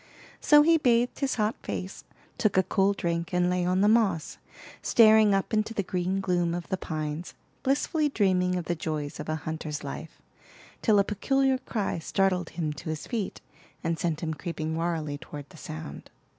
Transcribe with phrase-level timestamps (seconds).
[0.39, 2.05] So he bathed his hot face,
[2.39, 4.39] took a cool drink, and lay on the moss,
[4.81, 9.29] staring up into the green gloom of the pines, blissfully dreaming of the joys of
[9.29, 10.19] a hunter's life,
[10.81, 13.41] till a peculiar cry startled him to his feet,
[13.83, 16.09] and sent him creeping warily toward the sound.